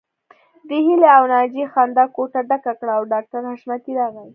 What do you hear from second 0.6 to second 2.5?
د هيلې او ناجيې خندا کوټه